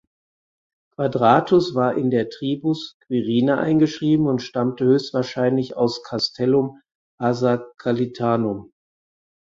Quadratus 0.95 1.75
war 1.75 1.95
in 1.95 2.09
der 2.09 2.27
Tribus 2.31 2.97
"Quirina" 3.01 3.59
eingeschrieben 3.59 4.25
und 4.25 4.41
stammte 4.41 4.85
höchstwahrscheinlich 4.85 5.77
aus 5.77 6.01
Castellum 6.01 6.81
Arsacalitanum. 7.19 8.71